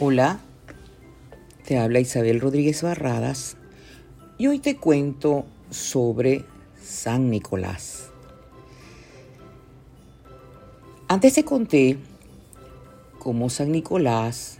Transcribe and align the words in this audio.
Hola, 0.00 0.38
te 1.66 1.76
habla 1.76 1.98
Isabel 1.98 2.40
Rodríguez 2.40 2.82
Barradas 2.84 3.56
y 4.38 4.46
hoy 4.46 4.60
te 4.60 4.76
cuento 4.76 5.44
sobre 5.70 6.44
San 6.80 7.30
Nicolás. 7.30 8.10
Antes 11.08 11.34
te 11.34 11.44
conté 11.44 11.98
cómo 13.18 13.50
San 13.50 13.72
Nicolás 13.72 14.58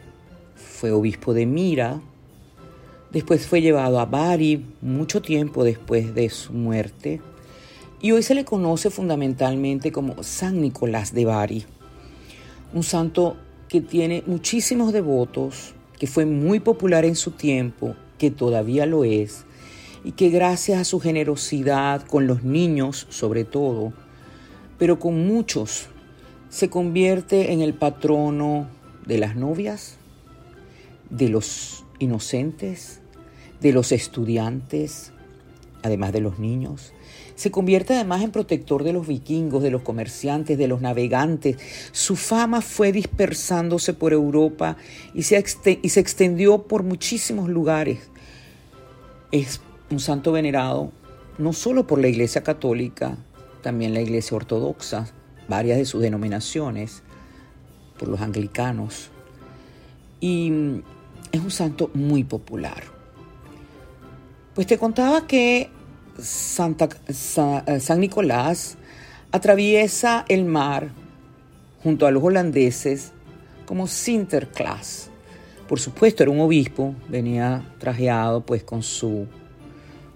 fue 0.56 0.90
obispo 0.90 1.32
de 1.34 1.46
Mira, 1.46 2.00
después 3.12 3.46
fue 3.46 3.60
llevado 3.60 4.00
a 4.00 4.06
Bari 4.06 4.66
mucho 4.80 5.22
tiempo 5.22 5.62
después 5.62 6.16
de 6.16 6.30
su 6.30 6.52
muerte 6.52 7.20
y 8.00 8.10
hoy 8.10 8.24
se 8.24 8.34
le 8.34 8.44
conoce 8.44 8.90
fundamentalmente 8.90 9.92
como 9.92 10.20
San 10.24 10.60
Nicolás 10.60 11.14
de 11.14 11.26
Bari, 11.26 11.64
un 12.74 12.82
santo 12.82 13.36
que 13.68 13.80
tiene 13.80 14.22
muchísimos 14.26 14.92
devotos, 14.92 15.74
que 15.98 16.06
fue 16.06 16.24
muy 16.26 16.60
popular 16.60 17.04
en 17.04 17.16
su 17.16 17.32
tiempo, 17.32 17.94
que 18.18 18.30
todavía 18.30 18.86
lo 18.86 19.04
es, 19.04 19.44
y 20.04 20.12
que 20.12 20.30
gracias 20.30 20.80
a 20.80 20.84
su 20.84 21.00
generosidad 21.00 22.06
con 22.06 22.26
los 22.26 22.44
niños 22.44 23.06
sobre 23.10 23.44
todo, 23.44 23.92
pero 24.78 24.98
con 24.98 25.26
muchos, 25.26 25.88
se 26.48 26.70
convierte 26.70 27.52
en 27.52 27.60
el 27.60 27.74
patrono 27.74 28.68
de 29.06 29.18
las 29.18 29.36
novias, 29.36 29.96
de 31.10 31.28
los 31.28 31.84
inocentes, 31.98 33.00
de 33.60 33.72
los 33.72 33.92
estudiantes, 33.92 35.12
además 35.82 36.12
de 36.12 36.20
los 36.20 36.38
niños, 36.38 36.92
se 37.38 37.52
convierte 37.52 37.94
además 37.94 38.24
en 38.24 38.32
protector 38.32 38.82
de 38.82 38.92
los 38.92 39.06
vikingos, 39.06 39.62
de 39.62 39.70
los 39.70 39.82
comerciantes, 39.82 40.58
de 40.58 40.66
los 40.66 40.80
navegantes. 40.80 41.56
Su 41.92 42.16
fama 42.16 42.60
fue 42.62 42.90
dispersándose 42.90 43.94
por 43.94 44.12
Europa 44.12 44.76
y 45.14 45.22
se, 45.22 45.44
y 45.80 45.88
se 45.88 46.00
extendió 46.00 46.64
por 46.64 46.82
muchísimos 46.82 47.48
lugares. 47.48 48.10
Es 49.30 49.60
un 49.88 50.00
santo 50.00 50.32
venerado 50.32 50.90
no 51.38 51.52
solo 51.52 51.86
por 51.86 52.00
la 52.00 52.08
Iglesia 52.08 52.42
Católica, 52.42 53.16
también 53.62 53.94
la 53.94 54.00
Iglesia 54.00 54.36
Ortodoxa, 54.36 55.06
varias 55.46 55.78
de 55.78 55.84
sus 55.84 56.02
denominaciones, 56.02 57.04
por 58.00 58.08
los 58.08 58.20
anglicanos. 58.20 59.10
Y 60.18 60.82
es 61.30 61.40
un 61.40 61.52
santo 61.52 61.92
muy 61.94 62.24
popular. 62.24 62.82
Pues 64.56 64.66
te 64.66 64.76
contaba 64.76 65.28
que 65.28 65.70
Eh, 66.18 67.80
San 67.80 68.00
Nicolás 68.00 68.76
atraviesa 69.30 70.24
el 70.28 70.44
mar 70.46 70.90
junto 71.84 72.06
a 72.06 72.10
los 72.10 72.22
holandeses 72.24 73.12
como 73.66 73.86
Sinterklaas. 73.86 75.10
Por 75.68 75.78
supuesto, 75.78 76.24
era 76.24 76.32
un 76.32 76.40
obispo, 76.40 76.94
venía 77.08 77.62
trajeado 77.78 78.40
pues 78.40 78.64
con 78.64 78.82
su, 78.82 79.26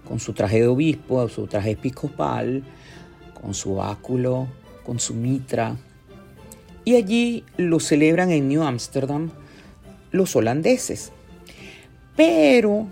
con 0.05 0.19
su 0.19 0.33
traje 0.33 0.59
de 0.59 0.67
obispo, 0.67 1.29
su 1.29 1.47
traje 1.47 1.71
episcopal, 1.71 2.63
con 3.39 3.53
su 3.53 3.75
báculo, 3.75 4.47
con 4.83 4.99
su 4.99 5.13
mitra. 5.13 5.77
Y 6.83 6.95
allí 6.95 7.45
lo 7.55 7.79
celebran 7.79 8.31
en 8.31 8.49
New 8.49 8.63
Amsterdam 8.63 9.29
los 10.11 10.35
holandeses. 10.35 11.13
Pero 12.17 12.87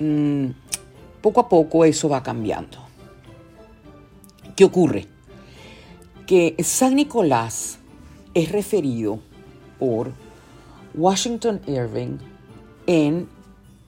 mm, 0.00 0.48
poco 1.20 1.40
a 1.40 1.48
poco 1.48 1.84
eso 1.84 2.08
va 2.08 2.22
cambiando. 2.22 2.78
¿Qué 4.54 4.64
ocurre? 4.64 5.06
Que 6.26 6.56
San 6.62 6.96
Nicolás 6.96 7.78
es 8.34 8.52
referido 8.52 9.20
por 9.78 10.12
Washington 10.94 11.60
Irving 11.66 12.18
en 12.86 13.28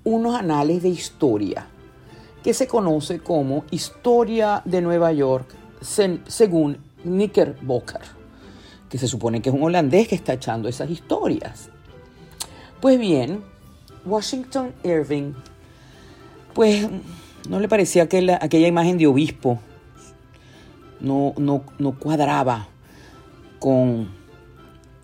unos 0.05 0.35
anales 0.35 0.83
de 0.83 0.89
historia 0.89 1.67
que 2.43 2.55
se 2.55 2.67
conoce 2.67 3.19
como 3.19 3.65
Historia 3.71 4.63
de 4.65 4.81
Nueva 4.81 5.13
York 5.13 5.55
según 5.81 6.79
Knickerbocker, 7.03 8.01
que 8.89 8.99
se 8.99 9.09
supone 9.09 9.43
que 9.43 9.51
es 9.51 9.55
un 9.55 9.63
holandés 9.63 10.09
que 10.09 10.15
está 10.15 10.35
echando 10.35 10.69
esas 10.69 10.91
historias. 10.91 11.71
Pues 12.81 12.99
bien, 12.99 13.43
Washington 14.05 14.73
Irving, 14.85 15.33
pues 16.55 16.89
no 17.49 17.61
le 17.61 17.69
parecía 17.69 18.09
que 18.09 18.37
aquella 18.41 18.69
imagen 18.69 18.99
de 18.99 19.07
obispo 19.07 19.59
no, 21.01 21.35
no, 21.37 21.99
cuadraba 21.99 22.69
con, 23.59 24.09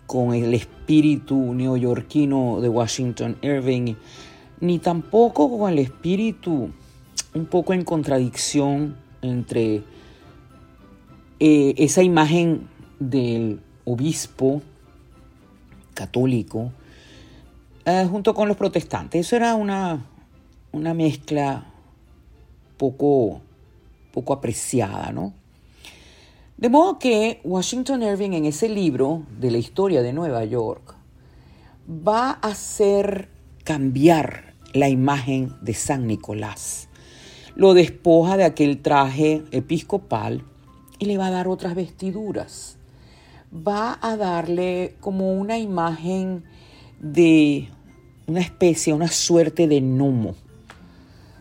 con 0.05 0.33
el 0.33 0.53
espíritu 0.53 1.53
neoyorquino 1.53 2.61
de 2.61 2.69
Washington 2.69 3.37
Irving, 3.41 3.95
ni 4.59 4.79
tampoco 4.79 5.57
con 5.57 5.71
el 5.71 5.79
espíritu 5.79 6.69
un 7.33 7.45
poco 7.45 7.73
en 7.73 7.83
contradicción 7.83 8.95
entre 9.21 9.83
eh, 11.39 11.73
esa 11.77 12.03
imagen 12.03 12.67
del 12.99 13.59
obispo 13.85 14.61
católico 15.93 16.71
eh, 17.85 18.07
junto 18.09 18.33
con 18.33 18.47
los 18.47 18.57
protestantes. 18.57 19.25
Eso 19.25 19.35
era 19.35 19.55
una, 19.55 20.05
una 20.71 20.93
mezcla 20.93 21.65
poco, 22.77 23.41
poco 24.13 24.33
apreciada, 24.33 25.11
¿no? 25.11 25.33
De 26.57 26.69
modo 26.69 26.97
que 26.97 27.39
Washington 27.43 28.01
Irving 28.01 28.31
en 28.31 28.45
ese 28.45 28.67
libro 28.67 29.23
de 29.39 29.51
la 29.51 29.59
historia 29.59 30.01
de 30.01 30.13
Nueva 30.13 30.43
York 30.43 30.95
va 31.87 32.31
a 32.31 32.49
hacer 32.49 33.29
cambiar 33.63 34.55
la 34.73 34.89
imagen 34.89 35.53
de 35.61 35.73
San 35.73 36.07
Nicolás. 36.07 36.89
Lo 37.55 37.73
despoja 37.73 38.37
de 38.37 38.43
aquel 38.43 38.81
traje 38.81 39.43
episcopal 39.51 40.43
y 40.99 41.05
le 41.05 41.17
va 41.17 41.27
a 41.27 41.31
dar 41.31 41.47
otras 41.47 41.75
vestiduras. 41.75 42.77
Va 43.55 43.97
a 44.01 44.17
darle 44.17 44.95
como 44.99 45.33
una 45.33 45.59
imagen 45.59 46.43
de 46.99 47.69
una 48.25 48.41
especie, 48.41 48.93
una 48.93 49.09
suerte 49.09 49.67
de 49.67 49.79
gnomo 49.79 50.35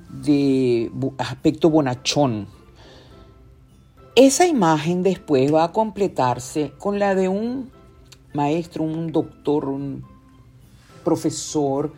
de 0.08 0.90
aspecto 1.18 1.70
bonachón. 1.70 2.48
Esa 4.14 4.46
imagen 4.46 5.02
después 5.02 5.52
va 5.52 5.64
a 5.64 5.72
completarse 5.72 6.72
con 6.78 6.98
la 6.98 7.14
de 7.14 7.28
un 7.28 7.70
maestro, 8.32 8.84
un 8.84 9.12
doctor, 9.12 9.68
un 9.68 10.04
profesor 11.04 11.92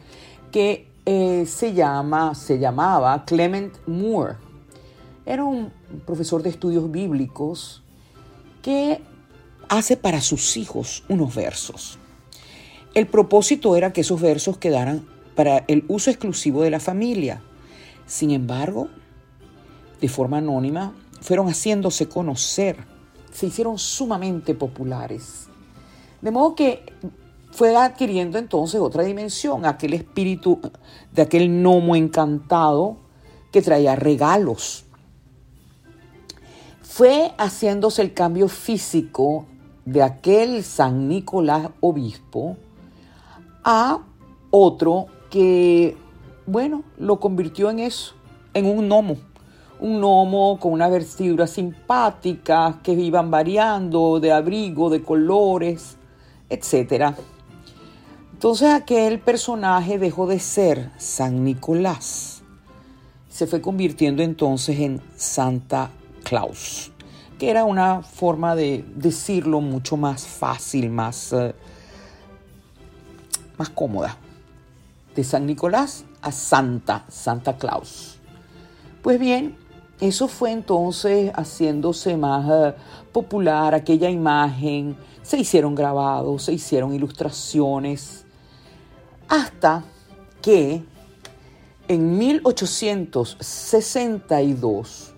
que 0.51 0.89
eh, 1.07 1.47
se, 1.47 1.75
llama, 1.75 2.35
se 2.35 2.59
llamaba 2.59 3.25
Clement 3.25 3.75
Moore. 3.87 4.37
Era 5.25 5.45
un 5.45 5.73
profesor 6.07 6.43
de 6.43 6.51
estudios 6.51 6.91
bíblicos 6.91 7.83
que 8.63 9.01
hace 9.69 9.97
para 9.97 10.21
sus 10.21 10.57
hijos 10.57 11.05
unos 11.09 11.35
versos. 11.35 11.99
El 12.95 13.07
propósito 13.07 13.77
era 13.77 13.93
que 13.93 14.01
esos 14.01 14.21
versos 14.21 14.59
quedaran 14.59 15.07
para 15.35 15.65
el 15.69 15.85
uso 15.89 16.11
exclusivo 16.11 16.63
de 16.63 16.71
la 16.71 16.81
familia. 16.81 17.41
Sin 18.09 18.31
embargo, 18.31 18.89
de 20.01 20.09
forma 20.09 20.39
anónima, 20.39 20.95
fueron 21.21 21.49
haciéndose 21.49 22.09
conocer, 22.09 22.79
se 23.31 23.47
hicieron 23.47 23.79
sumamente 23.79 24.55
populares. 24.55 25.47
De 26.23 26.31
modo 26.31 26.55
que 26.55 26.83
fue 27.53 27.77
adquiriendo 27.77 28.39
entonces 28.39 28.81
otra 28.81 29.05
dimensión, 29.05 29.67
aquel 29.67 29.93
espíritu 29.93 30.59
de 31.13 31.23
aquel 31.23 31.49
gnomo 31.51 31.95
encantado 31.97 32.97
que 33.53 33.61
traía 33.61 33.95
regalos. 33.95 34.85
Fue 36.83 37.33
haciéndose 37.37 38.01
el 38.01 38.15
cambio 38.15 38.49
físico 38.49 39.47
de 39.85 40.03
aquel 40.03 40.65
San 40.65 41.09
Nicolás 41.09 41.69
obispo 41.81 42.57
a 43.65 44.01
otro 44.51 45.07
que 45.31 45.97
bueno, 46.49 46.83
lo 46.97 47.21
convirtió 47.21 47.69
en 47.69 47.79
eso, 47.79 48.15
en 48.55 48.65
un 48.65 48.89
gnomo. 48.89 49.19
Un 49.81 50.01
gnomo 50.01 50.59
con 50.59 50.73
una 50.73 50.89
vestidura 50.89 51.47
simpática, 51.47 52.81
que 52.83 52.93
iban 52.93 53.31
variando 53.31 54.19
de 54.19 54.33
abrigo, 54.33 54.89
de 54.89 55.03
colores, 55.03 55.99
etc. 56.49 57.15
Entonces 58.33 58.73
aquel 58.73 59.21
personaje 59.21 59.99
dejó 59.99 60.27
de 60.27 60.41
ser 60.41 60.91
San 60.97 61.45
Nicolás. 61.45 62.43
Se 63.29 63.47
fue 63.47 63.61
convirtiendo 63.61 64.23
entonces 64.23 64.81
en 64.81 65.03
Santa 65.17 65.91
Claus, 66.25 66.93
que 67.39 67.51
era 67.51 67.67
una 67.67 68.03
forma 68.03 68.57
de 68.57 68.87
decirlo 68.97 69.61
mucho 69.61 69.99
más 69.99 70.27
fácil, 70.27 70.89
más, 70.89 71.31
eh, 71.35 71.55
más 73.59 73.69
cómoda. 73.69 74.17
De 75.15 75.23
San 75.25 75.45
Nicolás 75.47 76.05
a 76.23 76.33
Santa, 76.33 77.05
Santa 77.09 77.57
Claus. 77.57 78.19
Pues 79.03 79.19
bien, 79.19 79.57
eso 80.01 80.29
fue 80.29 80.53
entonces 80.53 81.33
haciéndose 81.35 82.17
más 82.17 82.49
eh, 82.49 82.73
popular, 83.13 83.75
aquella 83.75 84.09
imagen. 84.09 84.97
Se 85.23 85.39
hicieron 85.39 85.75
grabados, 85.75 86.45
se 86.45 86.53
hicieron 86.53 86.95
ilustraciones, 86.95 88.25
hasta 89.29 89.83
que 90.41 90.85
en 91.89 92.19
1862 92.19 95.15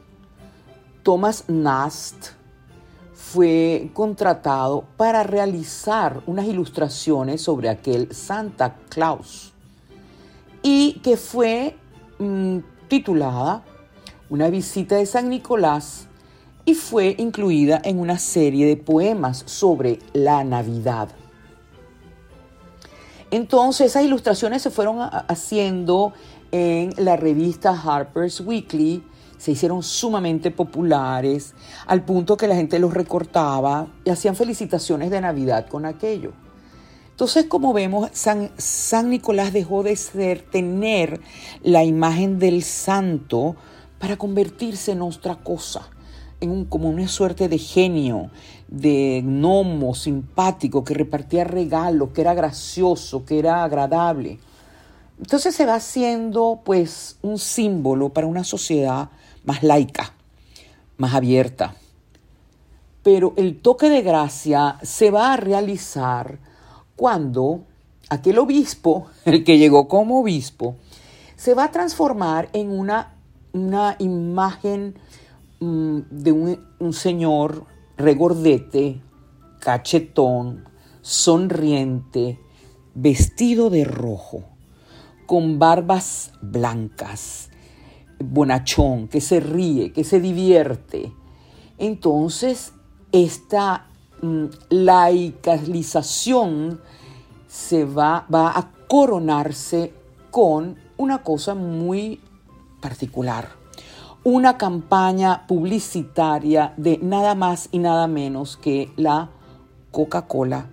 Thomas 1.03 1.45
Nast 1.49 2.29
fue 3.13 3.91
contratado 3.93 4.87
para 4.97 5.23
realizar 5.23 6.23
unas 6.27 6.47
ilustraciones 6.47 7.43
sobre 7.43 7.69
aquel 7.69 8.15
Santa 8.15 8.77
Claus 8.89 9.50
y 10.63 11.01
que 11.03 11.17
fue 11.17 11.77
mm, 12.19 12.59
titulada 12.89 13.65
Una 14.29 14.49
visita 14.49 14.97
de 14.97 15.07
San 15.07 15.29
Nicolás 15.29 16.07
y 16.65 16.75
fue 16.75 17.17
incluida 17.19 17.81
en 17.85 17.99
una 17.99 18.19
serie 18.19 18.67
de 18.67 18.77
poemas 18.77 19.43
sobre 19.47 19.99
la 20.13 20.45
Navidad. 20.45 21.09
Entonces 23.31 23.89
esas 23.89 24.05
ilustraciones 24.05 24.63
se 24.63 24.71
fueron 24.71 24.99
haciendo 25.01 26.13
en 26.53 26.93
la 26.97 27.17
revista 27.17 27.71
Harper's 27.71 28.41
Weekly, 28.41 29.05
se 29.39 29.53
hicieron 29.53 29.83
sumamente 29.83 30.51
populares, 30.51 31.55
al 31.87 32.05
punto 32.05 32.37
que 32.37 32.49
la 32.49 32.57
gente 32.57 32.79
los 32.79 32.93
recortaba 32.93 33.87
y 34.05 34.11
hacían 34.11 34.37
felicitaciones 34.37 35.11
de 35.11 35.21
Navidad 35.21 35.67
con 35.69 35.87
aquello. 35.87 36.33
Entonces, 37.21 37.45
como 37.51 37.75
vemos, 37.75 38.09
San, 38.15 39.11
Nicolás 39.11 39.53
dejó 39.53 39.83
de 39.83 39.95
ser, 39.95 40.41
tener 40.41 41.21
la 41.63 41.85
imagen 41.85 42.39
del 42.39 42.63
santo 42.63 43.57
para 43.99 44.17
convertirse 44.17 44.93
en 44.93 45.03
otra 45.03 45.35
cosa 45.35 45.87
en 46.41 46.65
como 46.65 46.89
una 46.89 47.07
suerte 47.09 47.51
de 47.51 47.59
genio, 47.59 48.31
de 48.69 49.21
gnomo 49.23 49.95
simpático 49.95 50.83
que 50.83 50.95
repartía 50.95 51.45
regalos, 51.45 52.09
que 52.15 52.23
era 52.23 52.33
gracioso, 52.33 53.27
que 53.27 53.39
era 53.39 53.65
agradable. 53.65 54.39
Entonces 55.19 55.55
se 55.55 55.67
va 55.67 55.75
haciendo 55.75 56.63
pues 56.65 57.19
un 57.21 57.37
símbolo 57.37 58.09
para 58.09 58.29
una 58.29 58.45
sociedad 58.45 59.11
más 59.45 59.63
laica, 59.63 60.15
más 60.97 61.13
abierta. 61.13 61.75
Pero 63.03 63.35
el 63.37 63.61
toque 63.61 63.91
de 63.91 64.01
gracia 64.01 64.79
se 64.83 65.11
va 65.11 65.35
a 65.35 65.37
realizar 65.37 66.49
cuando 67.01 67.63
aquel 68.11 68.39
obispo, 68.39 69.07
el 69.25 69.43
que 69.43 69.57
llegó 69.57 69.89
como 69.89 70.21
obispo, 70.21 70.77
se 71.35 71.55
va 71.55 71.65
a 71.65 71.71
transformar 71.71 72.51
en 72.53 72.71
una, 72.71 73.15
una 73.55 73.97
imagen 73.99 74.95
Mm, 75.63 76.01
de 76.11 76.33
un, 76.33 76.93
señor 76.95 77.67
regordete, 77.99 78.99
cachetón, 79.59 80.65
sonriente, 81.03 82.41
vestido 82.95 83.69
de 83.69 83.85
rojo, 83.85 84.45
con 85.27 85.59
barbas 85.59 86.33
blancas, 86.41 87.51
bonachón, 88.19 89.09
que 89.09 89.21
se 89.21 89.41
ríe, 89.41 89.93
que 89.93 90.03
se 90.03 90.19
divierte. 90.19 91.13
Entonces, 91.77 92.73
esta 93.13 93.90
laicalización 94.69 96.81
se 97.49 97.85
va, 97.85 98.27
va 98.33 98.57
a 98.57 98.71
coronarse 98.87 99.93
con 100.31 100.77
una 100.97 101.23
cosa 101.23 101.55
muy 101.55 102.21
particular 102.81 103.61
una 104.23 104.59
campaña 104.59 105.47
publicitaria 105.47 106.75
de 106.77 106.99
nada 107.01 107.35
más 107.35 107.69
y 107.73 107.79
nada 107.79 108.07
menos 108.07 108.57
que 108.57 108.93
la 108.97 109.31
Coca-Cola. 109.91 110.67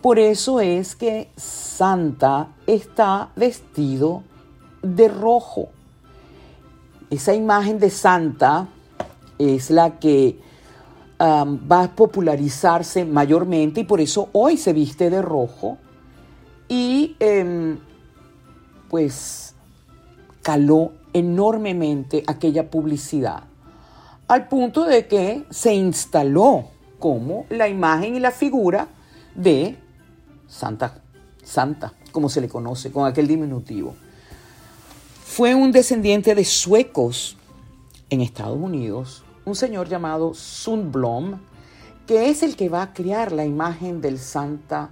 Por 0.00 0.18
eso 0.18 0.60
es 0.60 0.96
que 0.96 1.30
Santa 1.36 2.48
está 2.66 3.30
vestido 3.36 4.22
de 4.82 5.08
rojo. 5.08 5.68
Esa 7.10 7.34
imagen 7.34 7.78
de 7.78 7.90
Santa 7.90 8.68
es 9.38 9.70
la 9.70 9.98
que 9.98 10.38
va 11.24 11.82
a 11.84 11.94
popularizarse 11.94 13.04
mayormente 13.04 13.80
y 13.80 13.84
por 13.84 14.00
eso 14.00 14.28
hoy 14.32 14.56
se 14.56 14.72
viste 14.72 15.10
de 15.10 15.22
rojo. 15.22 15.78
Y 16.68 17.16
em, 17.20 17.78
pues 18.88 19.54
caló 20.42 20.92
enormemente 21.12 22.22
aquella 22.26 22.70
publicidad, 22.70 23.44
al 24.28 24.48
punto 24.48 24.84
de 24.84 25.06
que 25.06 25.44
se 25.50 25.74
instaló 25.74 26.66
como 26.98 27.46
la 27.50 27.68
imagen 27.68 28.16
y 28.16 28.20
la 28.20 28.30
figura 28.30 28.88
de 29.34 29.76
Santa, 30.46 31.02
Santa, 31.42 31.92
como 32.12 32.28
se 32.28 32.40
le 32.40 32.48
conoce, 32.48 32.92
con 32.92 33.06
aquel 33.06 33.26
diminutivo. 33.26 33.94
Fue 35.24 35.54
un 35.54 35.72
descendiente 35.72 36.34
de 36.34 36.44
suecos 36.44 37.36
en 38.10 38.20
Estados 38.20 38.58
Unidos, 38.58 39.23
un 39.44 39.54
señor 39.54 39.88
llamado 39.88 40.34
Sundblom, 40.34 41.40
que 42.06 42.28
es 42.28 42.42
el 42.42 42.56
que 42.56 42.68
va 42.68 42.82
a 42.82 42.92
crear 42.92 43.32
la 43.32 43.44
imagen 43.44 44.00
del 44.00 44.18
Santa 44.18 44.90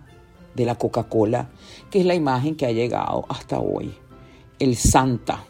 de 0.55 0.65
la 0.65 0.77
Coca-Cola, 0.77 1.51
que 1.91 2.01
es 2.01 2.07
la 2.07 2.15
imagen 2.15 2.57
que 2.57 2.67
ha 2.67 2.73
llegado 2.73 3.25
hasta 3.29 3.59
hoy. 3.59 3.95
El 4.59 4.77
Santa 4.77 5.45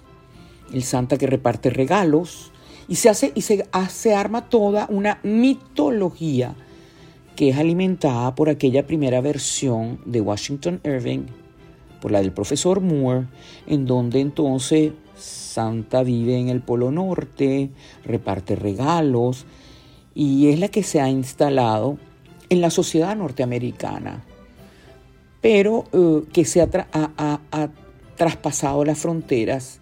el 0.72 0.82
Santa 0.82 1.19
que 1.19 1.26
reparte 1.26 1.70
regalos, 1.70 2.50
y 2.88 2.96
se 2.96 3.08
hace 3.08 3.32
y 3.34 3.43
se, 3.43 3.66
hace, 3.72 4.14
arma 4.14 4.49
toda 4.49 4.87
una 4.90 5.20
mitología 5.22 6.54
que 7.37 7.50
es 7.50 7.56
alimentada 7.56 8.34
por 8.34 8.49
aquella 8.49 8.87
primera 8.87 9.20
versión 9.20 10.00
de 10.04 10.20
Washington 10.20 10.81
Irving, 10.84 11.26
por 12.00 12.10
la 12.10 12.20
del 12.20 12.32
profesor 12.32 12.81
Moore, 12.81 13.26
en 13.66 13.87
donde 13.87 14.20
entonces 14.20 14.93
Santa 15.22 16.02
vive 16.02 16.38
en 16.38 16.48
el 16.48 16.60
Polo 16.60 16.90
Norte, 16.90 17.70
reparte 18.04 18.56
regalos, 18.56 19.46
y 20.14 20.48
es 20.48 20.58
la 20.58 20.69
que 20.69 20.82
se 20.82 21.00
ha 21.00 21.08
instalado 21.08 21.98
en 22.48 22.60
la 22.60 22.70
sociedad 22.70 23.16
norteamericana, 23.16 24.24
pero 25.40 25.84
eh, 25.92 26.22
que 26.32 26.44
se 26.44 26.60
ha 26.60 26.69
traspasado 28.16 28.84
las 28.84 28.98
fronteras 28.98 29.80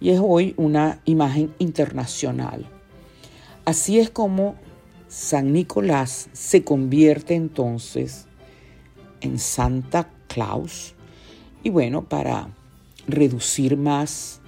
y 0.00 0.10
es 0.10 0.20
hoy 0.22 0.54
una 0.56 1.00
imagen 1.04 1.54
internacional. 1.58 2.66
Así 3.64 3.98
es 3.98 4.10
como 4.10 4.56
San 5.08 5.52
Nicolás 5.52 6.28
se 6.32 6.62
convierte 6.64 7.34
entonces 7.34 8.26
en 9.20 9.38
Santa 9.38 10.08
Claus 10.28 10.94
y 11.62 11.70
bueno, 11.70 12.04
para 12.04 12.48
reducir 13.06 13.76
más, 13.76 14.40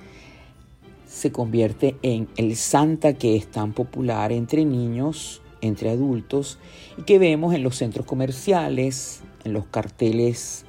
se 1.12 1.30
convierte 1.30 1.96
en 2.00 2.26
el 2.36 2.56
Santa 2.56 3.12
que 3.12 3.36
es 3.36 3.46
tan 3.46 3.74
popular 3.74 4.32
entre 4.32 4.64
niños, 4.64 5.42
entre 5.60 5.90
adultos 5.90 6.58
y 6.96 7.02
que 7.02 7.18
vemos 7.18 7.54
en 7.54 7.62
los 7.62 7.76
centros 7.76 8.06
comerciales, 8.06 9.20
en 9.44 9.52
los 9.52 9.66
carteles 9.66 10.64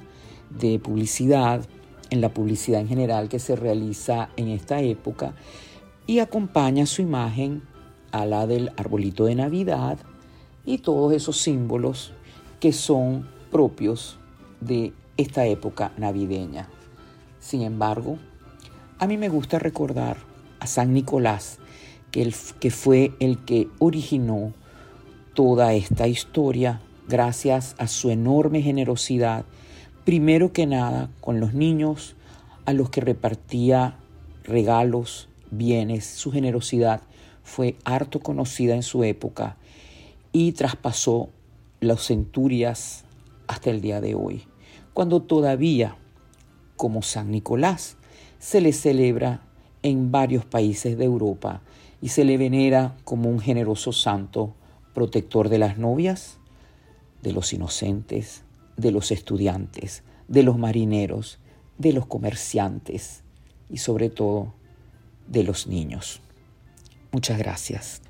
de 0.50 0.78
publicidad, 0.78 1.66
en 2.10 2.20
la 2.20 2.28
publicidad 2.28 2.82
en 2.82 2.88
general 2.88 3.30
que 3.30 3.38
se 3.38 3.56
realiza 3.56 4.28
en 4.36 4.48
esta 4.48 4.82
época 4.82 5.34
y 6.06 6.18
acompaña 6.18 6.84
su 6.84 7.00
imagen 7.00 7.62
a 8.12 8.26
la 8.26 8.46
del 8.46 8.70
arbolito 8.76 9.24
de 9.24 9.36
Navidad 9.36 9.98
y 10.66 10.78
todos 10.78 11.14
esos 11.14 11.38
símbolos 11.38 12.12
que 12.60 12.72
son 12.72 13.26
propios 13.50 14.18
de 14.60 14.92
esta 15.16 15.46
época 15.46 15.92
navideña. 15.96 16.68
Sin 17.40 17.62
embargo, 17.62 18.18
a 18.98 19.06
mí 19.06 19.16
me 19.16 19.30
gusta 19.30 19.58
recordar 19.58 20.33
a 20.60 20.66
San 20.66 20.92
Nicolás, 20.92 21.58
que, 22.10 22.32
que 22.60 22.70
fue 22.70 23.12
el 23.20 23.44
que 23.44 23.68
originó 23.78 24.52
toda 25.34 25.74
esta 25.74 26.06
historia 26.06 26.80
gracias 27.08 27.74
a 27.78 27.86
su 27.86 28.10
enorme 28.10 28.62
generosidad 28.62 29.44
primero 30.04 30.52
que 30.52 30.66
nada 30.66 31.10
con 31.20 31.40
los 31.40 31.54
niños 31.54 32.14
a 32.66 32.72
los 32.72 32.90
que 32.90 33.00
repartía 33.00 33.96
regalos, 34.44 35.28
bienes, 35.50 36.04
su 36.04 36.30
generosidad 36.30 37.00
fue 37.42 37.76
harto 37.84 38.20
conocida 38.20 38.74
en 38.74 38.82
su 38.82 39.04
época 39.04 39.56
y 40.32 40.52
traspasó 40.52 41.30
las 41.80 42.06
centurias 42.06 43.04
hasta 43.46 43.70
el 43.70 43.80
día 43.80 44.00
de 44.00 44.14
hoy, 44.14 44.44
cuando 44.92 45.22
todavía, 45.22 45.96
como 46.76 47.02
San 47.02 47.30
Nicolás, 47.30 47.96
se 48.38 48.60
le 48.60 48.72
celebra 48.72 49.42
en 49.84 50.10
varios 50.10 50.44
países 50.46 50.98
de 50.98 51.04
Europa 51.04 51.60
y 52.02 52.08
se 52.08 52.24
le 52.24 52.36
venera 52.38 52.96
como 53.04 53.28
un 53.28 53.38
generoso 53.38 53.92
santo, 53.92 54.54
protector 54.94 55.50
de 55.50 55.58
las 55.58 55.78
novias, 55.78 56.38
de 57.22 57.32
los 57.32 57.52
inocentes, 57.52 58.42
de 58.76 58.90
los 58.90 59.12
estudiantes, 59.12 60.02
de 60.26 60.42
los 60.42 60.58
marineros, 60.58 61.38
de 61.78 61.92
los 61.92 62.06
comerciantes 62.06 63.22
y 63.70 63.76
sobre 63.76 64.08
todo 64.08 64.54
de 65.28 65.44
los 65.44 65.66
niños. 65.66 66.20
Muchas 67.12 67.38
gracias. 67.38 68.03